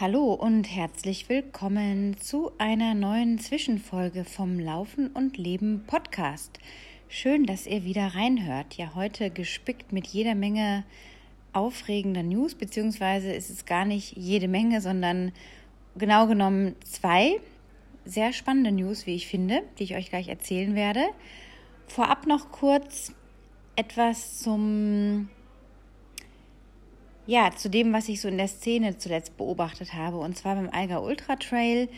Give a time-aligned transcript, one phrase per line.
[0.00, 6.58] Hallo und herzlich willkommen zu einer neuen Zwischenfolge vom Laufen und Leben Podcast.
[7.08, 8.74] Schön, dass ihr wieder reinhört.
[8.74, 10.82] Ja, heute gespickt mit jeder Menge
[11.52, 15.30] aufregender News, beziehungsweise ist es gar nicht jede Menge, sondern
[15.96, 17.40] genau genommen zwei
[18.04, 21.04] sehr spannende News, wie ich finde, die ich euch gleich erzählen werde.
[21.86, 23.12] Vorab noch kurz
[23.76, 25.28] etwas zum
[27.26, 30.18] ja, zu dem, was ich so in der Szene zuletzt beobachtet habe.
[30.18, 31.88] Und zwar beim Alga Ultra Trail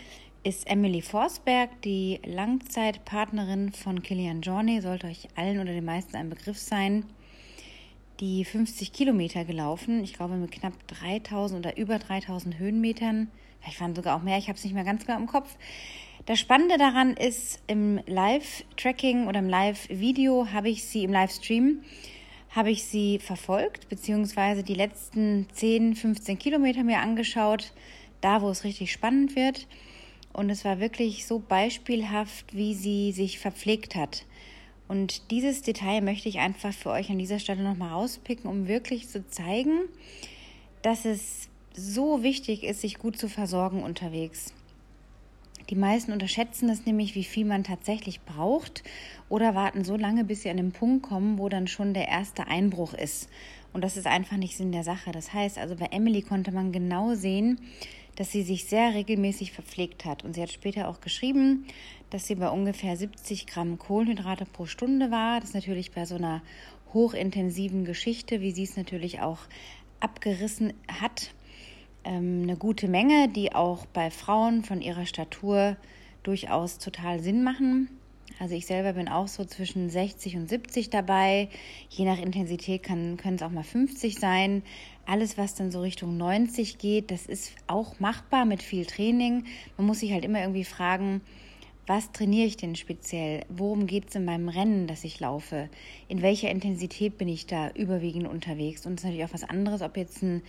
[0.44, 6.30] ist Emily Forsberg, die Langzeitpartnerin von Kilian Jorney, sollte euch allen oder den meisten ein
[6.30, 7.04] Begriff sein,
[8.20, 10.04] die 50 Kilometer gelaufen.
[10.04, 13.28] Ich glaube mit knapp 3000 oder über 3000 Höhenmetern.
[13.60, 15.56] Vielleicht waren sogar auch mehr, ich habe es nicht mehr ganz genau im Kopf.
[16.26, 21.82] Das Spannende daran ist, im Live-Tracking oder im Live-Video habe ich sie im Livestream
[22.56, 27.72] habe ich sie verfolgt, beziehungsweise die letzten 10, 15 Kilometer mir angeschaut,
[28.22, 29.66] da wo es richtig spannend wird.
[30.32, 34.24] Und es war wirklich so beispielhaft, wie sie sich verpflegt hat.
[34.88, 39.08] Und dieses Detail möchte ich einfach für euch an dieser Stelle nochmal rauspicken, um wirklich
[39.08, 39.82] zu zeigen,
[40.80, 44.54] dass es so wichtig ist, sich gut zu versorgen unterwegs.
[45.70, 48.84] Die meisten unterschätzen es nämlich, wie viel man tatsächlich braucht
[49.28, 52.46] oder warten so lange, bis sie an den Punkt kommen, wo dann schon der erste
[52.46, 53.28] Einbruch ist.
[53.72, 55.10] Und das ist einfach nicht Sinn der Sache.
[55.12, 57.60] Das heißt, also bei Emily konnte man genau sehen,
[58.14, 60.24] dass sie sich sehr regelmäßig verpflegt hat.
[60.24, 61.66] Und sie hat später auch geschrieben,
[62.10, 65.40] dass sie bei ungefähr 70 Gramm Kohlenhydrate pro Stunde war.
[65.40, 66.42] Das ist natürlich bei so einer
[66.94, 69.40] hochintensiven Geschichte, wie sie es natürlich auch
[70.00, 71.32] abgerissen hat,
[72.06, 75.76] ähm, eine gute Menge, die auch bei Frauen von ihrer Statur
[76.22, 77.90] durchaus total Sinn machen.
[78.38, 81.48] Also ich selber bin auch so zwischen 60 und 70 dabei.
[81.88, 84.62] Je nach Intensität kann, können es auch mal 50 sein.
[85.06, 89.44] Alles, was dann so Richtung 90 geht, das ist auch machbar mit viel Training.
[89.76, 91.22] Man muss sich halt immer irgendwie fragen,
[91.86, 93.44] was trainiere ich denn speziell?
[93.48, 95.68] Worum geht es in meinem Rennen, das ich laufe?
[96.08, 98.86] In welcher Intensität bin ich da überwiegend unterwegs?
[98.86, 100.42] Und es ist natürlich auch was anderes, ob jetzt ein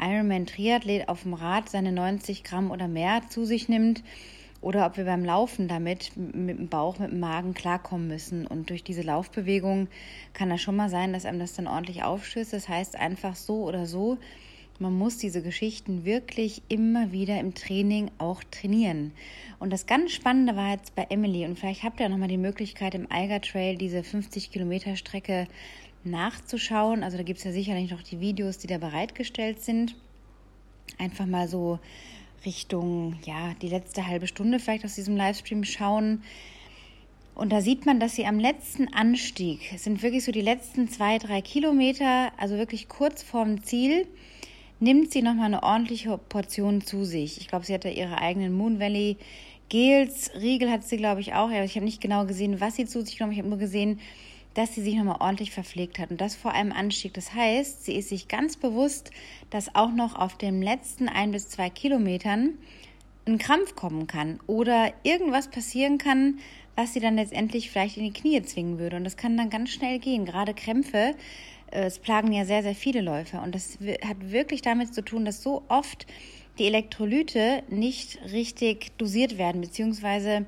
[0.00, 4.04] Ironman-Triathlet auf dem Rad seine 90 Gramm oder mehr zu sich nimmt
[4.60, 8.46] oder ob wir beim Laufen damit mit dem Bauch, mit dem Magen klarkommen müssen.
[8.46, 9.88] Und durch diese Laufbewegung
[10.32, 12.52] kann das schon mal sein, dass einem das dann ordentlich aufstößt.
[12.52, 14.18] Das heißt einfach so oder so
[14.78, 19.12] man muss diese Geschichten wirklich immer wieder im Training auch trainieren.
[19.58, 22.36] Und das ganz Spannende war jetzt bei Emily, und vielleicht habt ihr auch nochmal die
[22.38, 25.46] Möglichkeit, im Eiger Trail diese 50 Kilometer Strecke
[26.02, 27.02] nachzuschauen.
[27.02, 29.94] Also da gibt es ja sicherlich noch die Videos, die da bereitgestellt sind.
[30.98, 31.78] Einfach mal so
[32.44, 36.22] Richtung, ja, die letzte halbe Stunde vielleicht aus diesem Livestream schauen.
[37.34, 40.88] Und da sieht man, dass sie am letzten Anstieg, es sind wirklich so die letzten
[40.88, 44.06] zwei, drei Kilometer, also wirklich kurz vorm Ziel,
[44.84, 47.40] nimmt sie nochmal eine ordentliche Portion zu sich.
[47.40, 49.16] Ich glaube, sie hatte ihre eigenen Moon Valley
[49.70, 51.50] Gels, Riegel hat sie, glaube ich, auch.
[51.50, 53.38] Ich habe nicht genau gesehen, was sie zu sich genommen hat.
[53.38, 53.98] Ich habe nur gesehen,
[54.52, 57.14] dass sie sich nochmal ordentlich verpflegt hat und das vor allem Anstieg.
[57.14, 59.10] Das heißt, sie ist sich ganz bewusst,
[59.48, 62.50] dass auch noch auf den letzten ein bis zwei Kilometern
[63.26, 66.40] ein Krampf kommen kann oder irgendwas passieren kann,
[66.76, 68.96] was sie dann letztendlich vielleicht in die Knie zwingen würde.
[68.96, 70.26] Und das kann dann ganz schnell gehen.
[70.26, 71.14] Gerade Krämpfe
[71.82, 73.42] es plagen ja sehr, sehr viele Läufer.
[73.42, 76.06] Und das hat wirklich damit zu tun, dass so oft
[76.58, 80.46] die Elektrolyte nicht richtig dosiert werden, beziehungsweise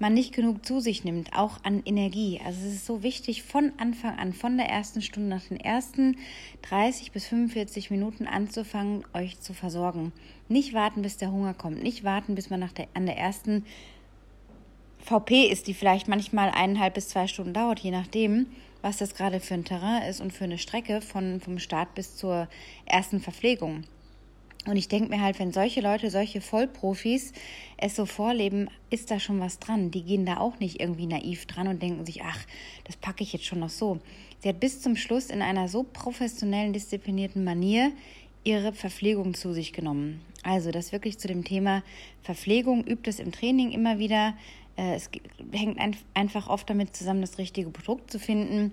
[0.00, 2.40] man nicht genug zu sich nimmt, auch an Energie.
[2.44, 6.16] Also es ist so wichtig, von Anfang an, von der ersten Stunde nach den ersten
[6.62, 10.12] 30 bis 45 Minuten anzufangen, euch zu versorgen.
[10.48, 13.64] Nicht warten, bis der Hunger kommt, nicht warten, bis man nach der, an der ersten
[14.98, 18.46] VP ist, die vielleicht manchmal eineinhalb bis zwei Stunden dauert, je nachdem,
[18.84, 22.16] was das gerade für ein Terrain ist und für eine Strecke von, vom Start bis
[22.16, 22.48] zur
[22.84, 23.84] ersten Verpflegung.
[24.66, 27.32] Und ich denke mir halt, wenn solche Leute, solche Vollprofis
[27.78, 29.90] es so vorleben, ist da schon was dran.
[29.90, 32.44] Die gehen da auch nicht irgendwie naiv dran und denken sich, ach,
[32.84, 34.00] das packe ich jetzt schon noch so.
[34.40, 37.90] Sie hat bis zum Schluss in einer so professionellen, disziplinierten Manier
[38.44, 40.20] ihre Verpflegung zu sich genommen.
[40.42, 41.82] Also das wirklich zu dem Thema
[42.22, 44.34] Verpflegung, übt es im Training immer wieder,
[44.76, 45.10] es
[45.52, 45.78] hängt
[46.14, 48.72] einfach oft damit zusammen, das richtige Produkt zu finden.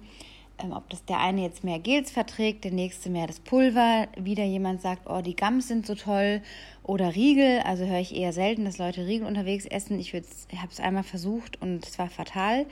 [0.59, 4.07] Ähm, ob das der eine jetzt mehr Gels verträgt, der nächste mehr das Pulver.
[4.17, 6.41] Wieder jemand sagt, oh, die Gums sind so toll.
[6.83, 7.59] Oder Riegel.
[7.59, 9.99] Also höre ich eher selten, dass Leute Riegel unterwegs essen.
[9.99, 10.25] Ich habe
[10.71, 12.65] es einmal versucht und es war fatal.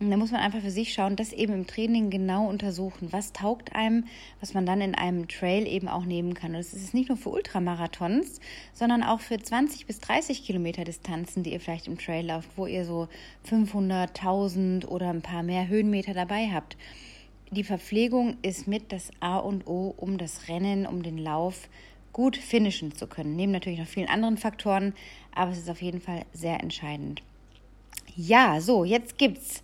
[0.00, 3.08] Und da muss man einfach für sich schauen, das eben im Training genau untersuchen.
[3.10, 4.04] Was taugt einem,
[4.38, 6.52] was man dann in einem Trail eben auch nehmen kann.
[6.52, 8.40] Und das ist nicht nur für Ultramarathons,
[8.72, 12.66] sondern auch für 20 bis 30 Kilometer Distanzen, die ihr vielleicht im Trail lauft, wo
[12.66, 13.08] ihr so
[13.44, 16.76] 500, 1000 oder ein paar mehr Höhenmeter dabei habt.
[17.50, 21.68] Die Verpflegung ist mit das A und O, um das Rennen, um den Lauf
[22.12, 23.34] gut finishen zu können.
[23.34, 24.94] Neben natürlich noch vielen anderen Faktoren,
[25.34, 27.22] aber es ist auf jeden Fall sehr entscheidend.
[28.20, 29.62] Ja, so, jetzt gibt's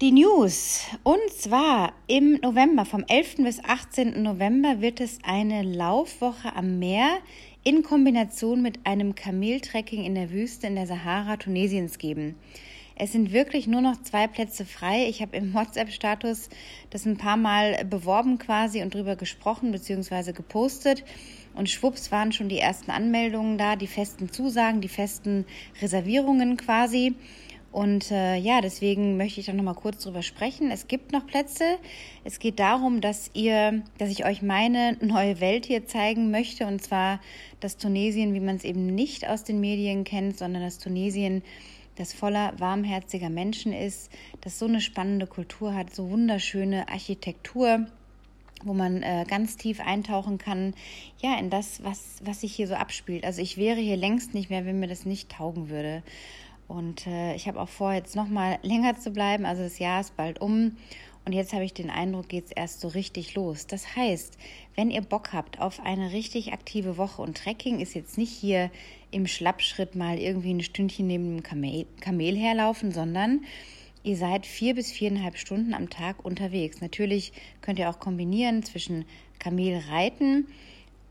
[0.00, 0.80] die News.
[1.04, 3.36] Und zwar im November, vom 11.
[3.36, 4.20] bis 18.
[4.24, 7.18] November, wird es eine Laufwoche am Meer
[7.62, 12.34] in Kombination mit einem Kameltrekking in der Wüste in der Sahara Tunesiens geben.
[13.00, 15.06] Es sind wirklich nur noch zwei Plätze frei.
[15.08, 16.48] Ich habe im WhatsApp-Status
[16.90, 20.32] das ein paar Mal beworben quasi und drüber gesprochen bzw.
[20.32, 21.04] gepostet.
[21.54, 25.46] Und schwupps waren schon die ersten Anmeldungen da, die festen Zusagen, die festen
[25.80, 27.14] Reservierungen quasi.
[27.70, 30.72] Und äh, ja, deswegen möchte ich da nochmal kurz drüber sprechen.
[30.72, 31.78] Es gibt noch Plätze.
[32.24, 36.66] Es geht darum, dass ihr, dass ich euch meine neue Welt hier zeigen möchte.
[36.66, 37.20] Und zwar
[37.60, 41.42] das Tunesien, wie man es eben nicht aus den Medien kennt, sondern das Tunesien,
[41.98, 44.10] das voller warmherziger Menschen ist,
[44.40, 47.86] das so eine spannende Kultur hat, so wunderschöne Architektur
[48.64, 50.74] wo man äh, ganz tief eintauchen kann,
[51.20, 53.24] ja, in das, was, was sich hier so abspielt.
[53.24, 56.02] Also ich wäre hier längst nicht mehr, wenn mir das nicht taugen würde.
[56.66, 59.46] Und äh, ich habe auch vor, jetzt noch mal länger zu bleiben.
[59.46, 60.76] Also das Jahr ist bald um.
[61.28, 63.66] Und jetzt habe ich den Eindruck, geht es erst so richtig los.
[63.66, 64.38] Das heißt,
[64.76, 68.70] wenn ihr Bock habt auf eine richtig aktive Woche und Trekking ist jetzt nicht hier
[69.10, 73.44] im Schlappschritt mal irgendwie ein Stündchen neben dem Kamel, Kamel herlaufen, sondern
[74.02, 76.80] ihr seid vier bis viereinhalb Stunden am Tag unterwegs.
[76.80, 79.04] Natürlich könnt ihr auch kombinieren zwischen
[79.38, 80.46] Kamelreiten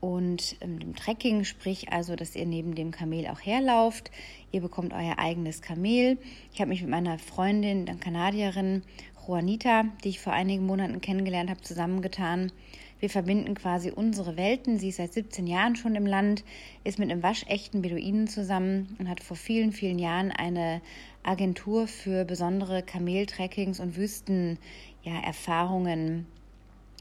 [0.00, 4.10] und ähm, dem Trekking, sprich also, dass ihr neben dem Kamel auch herlauft.
[4.50, 6.18] Ihr bekommt euer eigenes Kamel.
[6.52, 8.82] Ich habe mich mit meiner Freundin, der Kanadierin
[9.28, 12.50] Juanita, die ich vor einigen Monaten kennengelernt habe, zusammengetan.
[12.98, 14.78] Wir verbinden quasi unsere Welten.
[14.78, 16.44] Sie ist seit 17 Jahren schon im Land,
[16.82, 20.80] ist mit einem waschechten Beduinen zusammen und hat vor vielen, vielen Jahren eine
[21.22, 26.24] Agentur für besondere Kameltrekkings und Wüstenerfahrungen ja,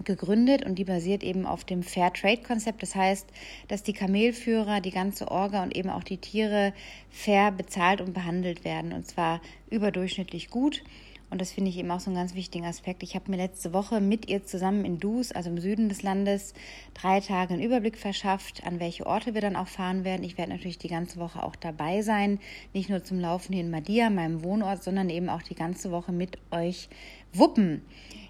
[0.04, 2.84] gegründet und die basiert eben auf dem Fair Trade Konzept.
[2.84, 3.26] Das heißt,
[3.70, 6.74] dass die Kamelführer, die ganze Orga und eben auch die Tiere
[7.10, 9.40] fair bezahlt und behandelt werden und zwar
[9.70, 10.84] überdurchschnittlich gut.
[11.30, 13.04] Und das finde ich eben auch so einen ganz wichtigen Aspekt.
[13.04, 16.54] Ich habe mir letzte Woche mit ihr zusammen in Dus, also im Süden des Landes,
[16.94, 20.24] drei Tage einen Überblick verschafft, an welche Orte wir dann auch fahren werden.
[20.24, 22.40] Ich werde natürlich die ganze Woche auch dabei sein,
[22.74, 26.14] nicht nur zum Laufen hier in Madia, meinem Wohnort, sondern eben auch die ganze Woche
[26.14, 26.88] mit euch
[27.34, 27.82] wuppen.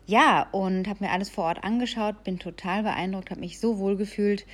[0.08, 3.96] Ja, und habe mir alles vor Ort angeschaut, bin total beeindruckt, habe mich so wohl
[3.96, 4.46] gefühlt.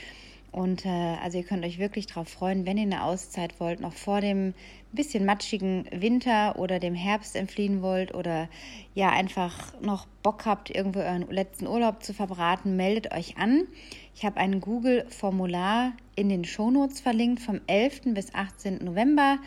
[0.53, 0.89] Und äh,
[1.21, 4.53] also ihr könnt euch wirklich darauf freuen, wenn ihr eine Auszeit wollt, noch vor dem
[4.91, 8.47] bisschen matschigen Winter oder dem Herbst entfliehen wollt oder
[8.93, 13.63] ja einfach noch Bock habt, irgendwo euren letzten Urlaub zu verbraten, meldet euch an.
[14.15, 18.13] Ich habe ein Google-Formular in den Shownotes verlinkt vom 11.
[18.13, 18.85] bis 18.
[18.85, 19.39] November.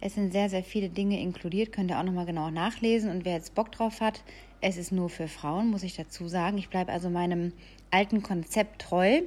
[0.00, 3.10] Es sind sehr, sehr viele Dinge inkludiert, könnt ihr auch nochmal genau nachlesen.
[3.10, 4.22] Und wer jetzt Bock drauf hat,
[4.62, 6.56] es ist nur für Frauen, muss ich dazu sagen.
[6.56, 7.52] Ich bleibe also meinem
[7.90, 9.20] alten Konzept treu,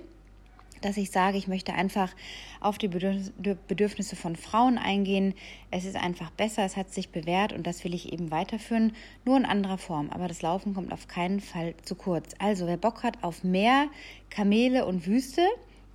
[0.81, 2.13] dass ich sage, ich möchte einfach
[2.59, 5.33] auf die Bedürfnisse von Frauen eingehen.
[5.71, 8.93] Es ist einfach besser, es hat sich bewährt und das will ich eben weiterführen,
[9.25, 10.09] nur in anderer Form.
[10.09, 12.35] Aber das Laufen kommt auf keinen Fall zu kurz.
[12.39, 13.87] Also wer Bock hat auf Meer,
[14.29, 15.45] Kamele und Wüste,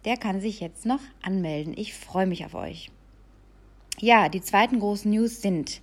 [0.05, 1.75] der kann sich jetzt noch anmelden.
[1.77, 2.91] Ich freue mich auf euch.
[4.01, 5.81] Ja, die zweiten großen News sind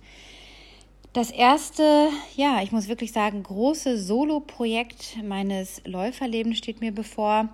[1.12, 7.48] das erste, ja, ich muss wirklich sagen, große Solo-Projekt meines Läuferlebens steht mir bevor.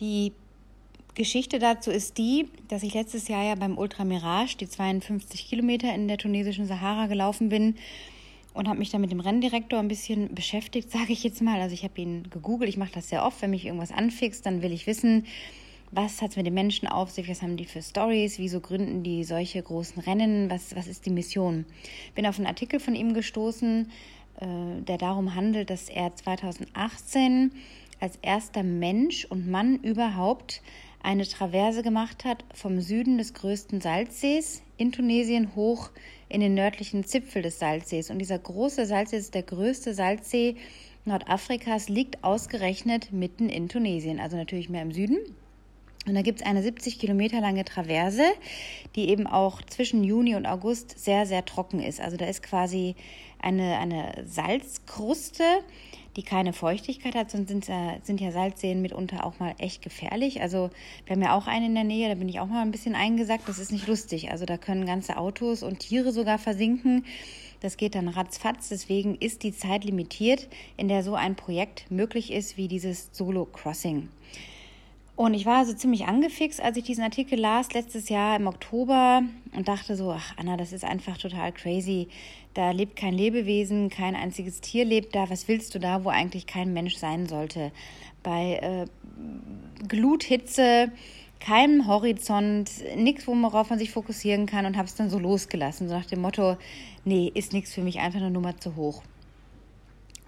[0.00, 0.32] Die
[1.14, 5.94] Geschichte dazu ist die, dass ich letztes Jahr ja beim Ultra Mirage die 52 Kilometer
[5.94, 7.76] in der tunesischen Sahara gelaufen bin
[8.52, 11.60] und habe mich dann mit dem Renndirektor ein bisschen beschäftigt, sage ich jetzt mal.
[11.60, 14.60] Also ich habe ihn gegoogelt, ich mache das sehr oft, wenn mich irgendwas anfixt, dann
[14.60, 15.26] will ich wissen,
[15.92, 19.04] was hat es mit den Menschen auf sich, was haben die für Stories, wieso gründen
[19.04, 21.64] die solche großen Rennen, was, was ist die Mission.
[22.16, 23.88] Bin auf einen Artikel von ihm gestoßen,
[24.40, 24.46] äh,
[24.82, 27.52] der darum handelt, dass er 2018
[28.00, 30.60] als erster Mensch und Mann überhaupt
[31.04, 35.90] eine Traverse gemacht hat vom Süden des größten Salzsees in Tunesien hoch
[36.28, 38.10] in den nördlichen Zipfel des Salzsees.
[38.10, 40.56] Und dieser große Salzsee ist der größte Salzsee
[41.04, 45.18] Nordafrikas, liegt ausgerechnet mitten in Tunesien, also natürlich mehr im Süden.
[46.06, 48.24] Und da gibt es eine 70 Kilometer lange Traverse,
[48.96, 52.00] die eben auch zwischen Juni und August sehr, sehr trocken ist.
[52.00, 52.94] Also da ist quasi
[53.40, 55.44] eine, eine Salzkruste,
[56.16, 57.64] die keine Feuchtigkeit hat, sonst sind,
[58.02, 60.40] sind ja Salzseen mitunter auch mal echt gefährlich.
[60.40, 60.70] Also
[61.06, 62.94] wir haben ja auch einen in der Nähe, da bin ich auch mal ein bisschen
[62.94, 63.48] eingesackt.
[63.48, 64.30] Das ist nicht lustig.
[64.30, 67.04] Also da können ganze Autos und Tiere sogar versinken.
[67.60, 68.68] Das geht dann ratzfatz.
[68.68, 73.46] Deswegen ist die Zeit limitiert, in der so ein Projekt möglich ist wie dieses Solo
[73.46, 74.08] Crossing.
[75.16, 79.22] Und ich war also ziemlich angefixt, als ich diesen Artikel las, letztes Jahr im Oktober
[79.56, 82.08] und dachte so, ach Anna, das ist einfach total crazy.
[82.52, 85.30] Da lebt kein Lebewesen, kein einziges Tier lebt da.
[85.30, 87.70] Was willst du da, wo eigentlich kein Mensch sein sollte?
[88.24, 88.86] Bei äh,
[89.86, 90.90] Gluthitze,
[91.38, 95.94] keinem Horizont, nichts, worauf man sich fokussieren kann und habe es dann so losgelassen, so
[95.94, 96.56] nach dem Motto,
[97.04, 99.02] nee, ist nichts für mich, einfach eine Nummer zu hoch.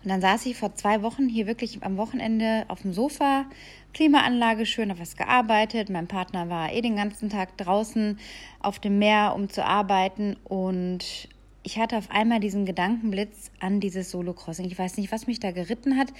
[0.06, 3.44] Und dann saß ich vor zwei Wochen hier wirklich am Wochenende auf dem Sofa,
[3.92, 5.90] Klimaanlage schön, habe was gearbeitet.
[5.90, 8.16] Mein Partner war eh den ganzen Tag draußen
[8.60, 11.28] auf dem Meer, um zu arbeiten und
[11.66, 14.66] ich hatte auf einmal diesen Gedankenblitz an dieses Solo-Crossing.
[14.66, 16.12] Ich weiß nicht, was mich da geritten hat.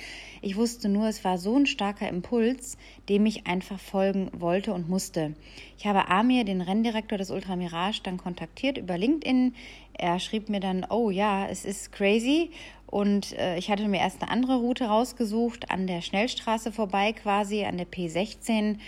[0.43, 2.77] Ich wusste nur, es war so ein starker Impuls,
[3.09, 5.37] dem ich einfach folgen wollte und musste.
[5.79, 9.55] Ich habe Amir, den Renndirektor des Ultra Mirage, dann kontaktiert über LinkedIn.
[9.93, 12.51] Er schrieb mir dann, oh ja, es ist crazy.
[12.89, 17.65] Und äh, ich hatte mir erst eine andere Route rausgesucht, an der Schnellstraße vorbei quasi,
[17.65, 18.79] an der P16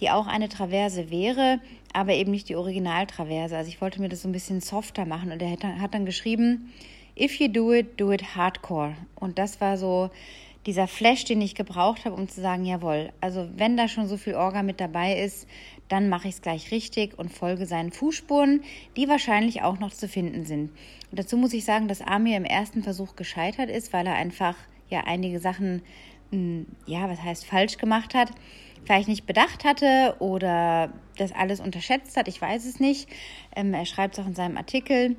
[0.00, 1.60] die auch eine Traverse wäre,
[1.92, 3.56] aber eben nicht die Originaltraverse.
[3.56, 6.72] Also ich wollte mir das so ein bisschen softer machen und er hat dann geschrieben,
[7.18, 8.94] if you do it, do it hardcore.
[9.14, 10.10] Und das war so
[10.66, 14.16] dieser Flash, den ich gebraucht habe, um zu sagen, jawohl, also wenn da schon so
[14.16, 15.46] viel Orga mit dabei ist,
[15.88, 18.62] dann mache ich es gleich richtig und folge seinen Fußspuren,
[18.96, 20.70] die wahrscheinlich auch noch zu finden sind.
[21.10, 24.56] Und dazu muss ich sagen, dass Amir im ersten Versuch gescheitert ist, weil er einfach
[24.88, 25.82] ja einige Sachen,
[26.30, 28.30] hm, ja, was heißt falsch gemacht hat
[28.84, 32.28] vielleicht nicht bedacht hatte oder das alles unterschätzt hat.
[32.28, 33.08] Ich weiß es nicht.
[33.54, 35.16] Ähm, er schreibt es auch in seinem Artikel,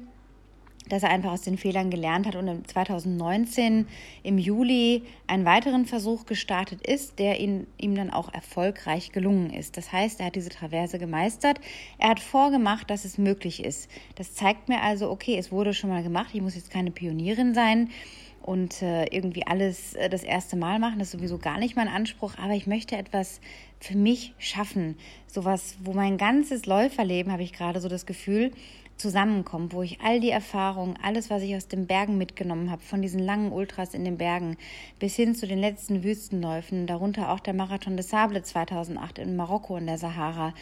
[0.89, 3.88] dass er einfach aus den Fehlern gelernt hat und 2019
[4.24, 9.77] im Juli einen weiteren Versuch gestartet ist, der ihn, ihm dann auch erfolgreich gelungen ist.
[9.77, 11.60] Das heißt, er hat diese Traverse gemeistert.
[11.98, 13.89] Er hat vorgemacht, dass es möglich ist.
[14.15, 16.29] Das zeigt mir also, okay, es wurde schon mal gemacht.
[16.34, 17.89] Ich muss jetzt keine Pionierin sein
[18.46, 21.00] und äh, irgendwie alles äh, das erste Mal machen.
[21.00, 23.42] Das ist sowieso gar nicht mein Anspruch, aber ich möchte etwas
[23.80, 24.98] für mich schaffen.
[25.25, 28.52] Sowas, wo mein ganzes Läuferleben, habe ich gerade so das Gefühl,
[28.98, 33.02] zusammenkommt, wo ich all die Erfahrungen, alles, was ich aus den Bergen mitgenommen habe, von
[33.02, 34.58] diesen langen Ultras in den Bergen
[35.00, 39.75] bis hin zu den letzten Wüstenläufen, darunter auch der Marathon des Sable 2008 in Marokko
[39.75, 40.54] in der Sahara,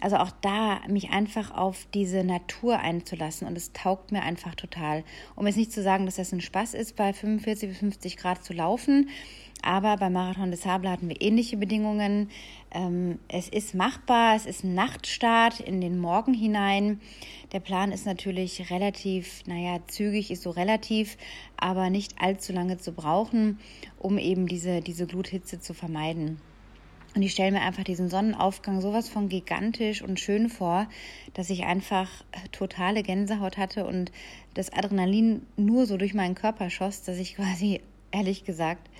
[0.00, 5.04] also auch da mich einfach auf diese Natur einzulassen und es taugt mir einfach total.
[5.34, 8.44] Um jetzt nicht zu sagen, dass das ein Spaß ist, bei 45 bis 50 Grad
[8.44, 9.08] zu laufen,
[9.62, 12.30] aber beim Marathon des Sable hatten wir ähnliche Bedingungen.
[12.72, 17.00] Ähm, es ist machbar, es ist ein Nachtstart in den Morgen hinein.
[17.52, 21.16] Der Plan ist natürlich relativ, naja, zügig ist so relativ,
[21.56, 23.58] aber nicht allzu lange zu brauchen,
[23.98, 26.40] um eben diese, diese Gluthitze zu vermeiden.
[27.16, 30.86] Und ich stelle mir einfach diesen Sonnenaufgang sowas von gigantisch und schön vor,
[31.32, 32.10] dass ich einfach
[32.52, 34.12] totale Gänsehaut hatte und
[34.52, 37.80] das Adrenalin nur so durch meinen Körper schoss, dass ich quasi,
[38.10, 38.90] ehrlich gesagt,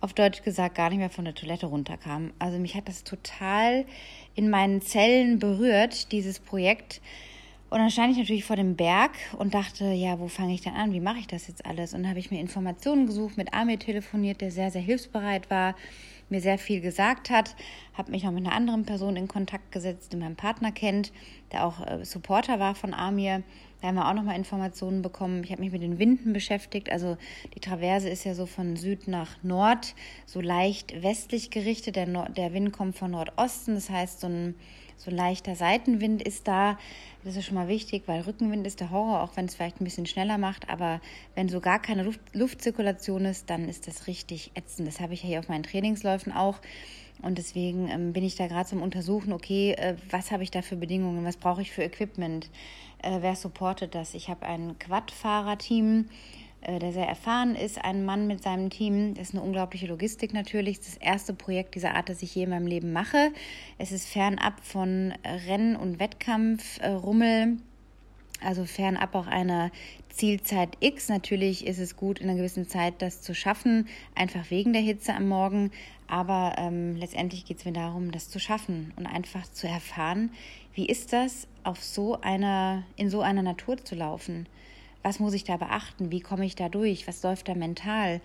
[0.00, 2.32] auf Deutsch gesagt, gar nicht mehr von der Toilette runterkam.
[2.40, 3.84] Also mich hat das total
[4.34, 7.00] in meinen Zellen berührt, dieses Projekt.
[7.70, 10.74] Und dann stand ich natürlich vor dem Berg und dachte, ja, wo fange ich denn
[10.74, 10.92] an?
[10.92, 11.94] Wie mache ich das jetzt alles?
[11.94, 15.76] Und habe ich mir Informationen gesucht, mit Amir telefoniert, der sehr, sehr hilfsbereit war
[16.32, 17.54] mir sehr viel gesagt hat.
[17.94, 21.12] Habe mich noch mit einer anderen Person in Kontakt gesetzt, die meinen Partner kennt,
[21.52, 23.44] der auch äh, Supporter war von Amir.
[23.80, 25.44] Da haben wir auch nochmal Informationen bekommen.
[25.44, 26.90] Ich habe mich mit den Winden beschäftigt.
[26.90, 27.16] Also
[27.54, 29.94] die Traverse ist ja so von Süd nach Nord,
[30.26, 31.96] so leicht westlich gerichtet.
[31.96, 34.54] Der, Nord der Wind kommt von Nordosten, das heißt so ein
[35.02, 36.78] so ein leichter Seitenwind ist da.
[37.24, 39.84] Das ist schon mal wichtig, weil Rückenwind ist der Horror, auch wenn es vielleicht ein
[39.84, 40.68] bisschen schneller macht.
[40.68, 41.00] Aber
[41.34, 44.86] wenn so gar keine Luft, Luftzirkulation ist, dann ist das richtig ätzend.
[44.86, 46.60] Das habe ich ja hier auf meinen Trainingsläufen auch.
[47.20, 50.62] Und deswegen ähm, bin ich da gerade zum Untersuchen, okay, äh, was habe ich da
[50.62, 52.48] für Bedingungen, was brauche ich für Equipment,
[53.02, 54.14] äh, wer supportet das.
[54.14, 56.12] Ich habe ein Quad-Fahrer-Team, äh,
[56.66, 59.14] der sehr erfahren ist, ein Mann mit seinem Team.
[59.14, 60.78] Das ist eine unglaubliche Logistik natürlich.
[60.78, 63.32] Das erste Projekt dieser Art, das ich je in meinem Leben mache.
[63.78, 67.58] Es ist fernab von Rennen- und Wettkampfrummel.
[68.40, 69.70] Also fernab auch einer
[70.08, 71.08] Zielzeit X.
[71.08, 75.14] Natürlich ist es gut, in einer gewissen Zeit das zu schaffen, einfach wegen der Hitze
[75.14, 75.70] am Morgen.
[76.06, 80.30] Aber ähm, letztendlich geht es mir darum, das zu schaffen und einfach zu erfahren,
[80.74, 84.46] wie ist das, auf so einer, in so einer Natur zu laufen
[85.02, 86.10] was muss ich da beachten?
[86.10, 87.06] Wie komme ich da durch?
[87.06, 88.20] Was läuft da mental?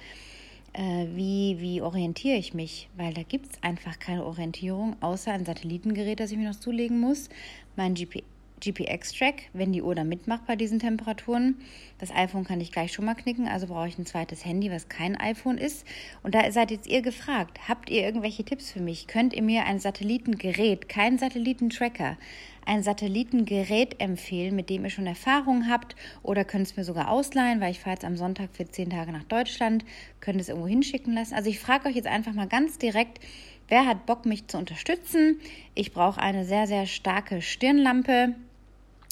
[0.73, 2.89] Äh, wie, wie orientiere ich mich?
[2.95, 6.99] Weil da gibt es einfach keine Orientierung, außer ein Satellitengerät, das ich mir noch zulegen
[6.99, 7.29] muss,
[7.75, 11.57] mein GPS GPX-Track, wenn die Uhr da mitmacht bei diesen Temperaturen.
[11.99, 14.89] Das iPhone kann ich gleich schon mal knicken, also brauche ich ein zweites Handy, was
[14.89, 15.85] kein iPhone ist.
[16.23, 19.07] Und da seid jetzt ihr gefragt, habt ihr irgendwelche Tipps für mich?
[19.07, 22.17] Könnt ihr mir ein Satellitengerät, kein Satellitentracker,
[22.65, 27.61] ein Satellitengerät empfehlen, mit dem ihr schon Erfahrung habt oder könnt es mir sogar ausleihen,
[27.61, 29.85] weil ich fahre jetzt am Sonntag für zehn Tage nach Deutschland,
[30.19, 31.33] könnt es irgendwo hinschicken lassen.
[31.33, 33.19] Also ich frage euch jetzt einfach mal ganz direkt,
[33.69, 35.39] wer hat Bock, mich zu unterstützen?
[35.75, 38.35] Ich brauche eine sehr, sehr starke Stirnlampe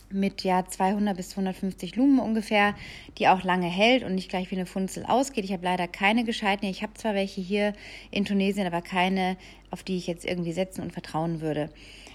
[0.10, 2.76] mit ja 200 bis 250 Lumen ungefähr,
[3.18, 5.46] die auch lange hält und nicht gleich wie eine Funzel ausgeht.
[5.46, 6.68] Ich habe leider keine gescheiten.
[6.68, 7.74] Ich habe zwar welche hier
[8.12, 9.38] in Tunesien, aber keine,
[9.72, 11.70] auf die ich jetzt irgendwie setzen und vertrauen würde.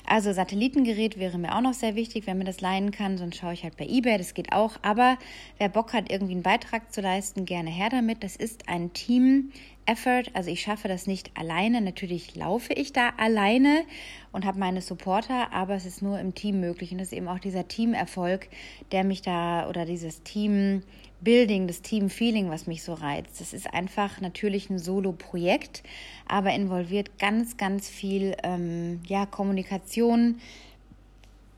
[0.07, 3.53] Also Satellitengerät wäre mir auch noch sehr wichtig, wenn mir das leihen kann, sonst schaue
[3.53, 4.77] ich halt bei eBay, das geht auch.
[4.83, 5.19] Aber
[5.59, 8.25] wer Bock hat, irgendwie einen Beitrag zu leisten, gerne her damit.
[8.25, 9.53] Das ist ein Team
[9.87, 11.81] Effort, also ich schaffe das nicht alleine.
[11.81, 13.83] Natürlich laufe ich da alleine
[14.31, 17.29] und habe meine Supporter, aber es ist nur im Team möglich und das ist eben
[17.29, 18.49] auch dieser Teamerfolg,
[18.93, 20.83] der mich da oder dieses Team
[21.21, 23.41] Building, das Team-Feeling, was mich so reizt.
[23.41, 25.83] Das ist einfach natürlich ein Solo-Projekt,
[26.27, 30.41] aber involviert ganz, ganz viel ähm, ja, Kommunikation,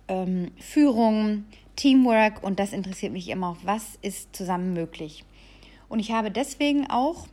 [0.09, 1.45] ähm, Führung,
[1.76, 3.57] Teamwork und das interessiert mich immer.
[3.62, 5.25] Was ist zusammen möglich?
[5.88, 7.26] Und ich habe deswegen auch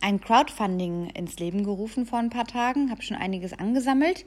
[0.00, 4.24] ein Crowdfunding ins Leben gerufen vor ein paar Tagen, habe schon einiges angesammelt.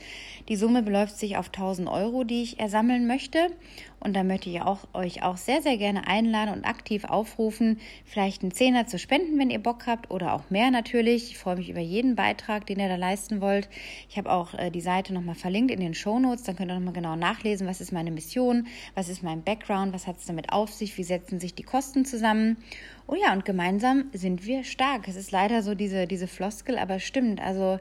[0.49, 3.49] Die Summe beläuft sich auf 1000 Euro, die ich ersammeln möchte.
[3.99, 8.43] Und da möchte ich auch, euch auch sehr, sehr gerne einladen und aktiv aufrufen, vielleicht
[8.43, 11.31] einen Zehner zu spenden, wenn ihr Bock habt oder auch mehr natürlich.
[11.31, 13.69] Ich freue mich über jeden Beitrag, den ihr da leisten wollt.
[14.07, 16.43] Ich habe auch äh, die Seite nochmal verlinkt in den Show Notes.
[16.43, 20.05] Dann könnt ihr nochmal genau nachlesen, was ist meine Mission, was ist mein Background, was
[20.05, 22.57] hat es damit auf sich, wie setzen sich die Kosten zusammen.
[23.09, 25.07] Oh ja, und gemeinsam sind wir stark.
[25.07, 27.39] Es ist leider so diese, diese Floskel, aber stimmt.
[27.39, 27.79] Also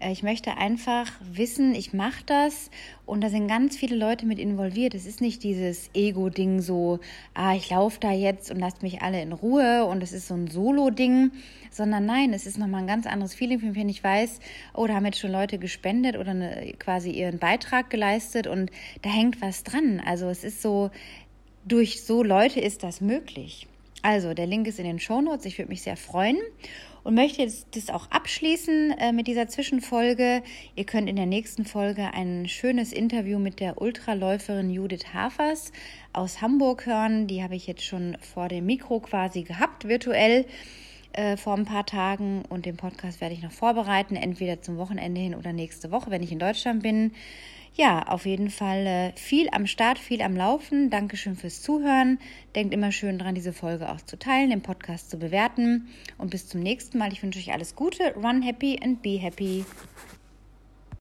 [0.00, 2.70] äh, ich möchte einfach wissen, ich mache das
[3.04, 4.94] und da sind ganz viele Leute mit involviert.
[4.94, 7.00] Es ist nicht dieses Ego-Ding so,
[7.34, 10.34] ah, ich laufe da jetzt und lasst mich alle in Ruhe und es ist so
[10.34, 11.32] ein Solo-Ding,
[11.70, 14.40] sondern nein, es ist nochmal ein ganz anderes Feeling, wenn ich weiß,
[14.72, 18.70] oh, da haben jetzt schon Leute gespendet oder eine, quasi ihren Beitrag geleistet und
[19.02, 20.00] da hängt was dran.
[20.04, 20.90] Also es ist so,
[21.66, 23.66] durch so Leute ist das möglich.
[24.04, 25.46] Also, der Link ist in den Shownotes.
[25.46, 26.36] Ich würde mich sehr freuen
[27.04, 30.42] und möchte jetzt das auch abschließen äh, mit dieser Zwischenfolge.
[30.76, 35.72] Ihr könnt in der nächsten Folge ein schönes Interview mit der Ultraläuferin Judith Hafers
[36.12, 37.28] aus Hamburg hören.
[37.28, 40.44] Die habe ich jetzt schon vor dem Mikro quasi gehabt, virtuell
[41.14, 45.18] äh, vor ein paar Tagen und den Podcast werde ich noch vorbereiten, entweder zum Wochenende
[45.18, 47.12] hin oder nächste Woche, wenn ich in Deutschland bin
[47.76, 50.90] ja, auf jeden Fall äh, viel am Start, viel am Laufen.
[50.90, 52.20] Dankeschön fürs Zuhören.
[52.54, 55.88] Denkt immer schön dran, diese Folge auch zu teilen, den Podcast zu bewerten.
[56.16, 57.12] Und bis zum nächsten Mal.
[57.12, 58.14] Ich wünsche euch alles Gute.
[58.14, 59.64] Run happy and be happy.